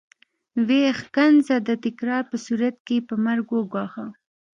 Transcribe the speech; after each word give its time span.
ويې 0.67 0.89
ښکنځه 1.01 1.55
د 1.67 1.69
تکرار 1.85 2.23
په 2.31 2.37
صورت 2.45 2.75
کې 2.85 2.95
يې 2.99 3.05
په 3.07 3.15
مرګ 3.25 3.45
وګواښه. 3.51 4.05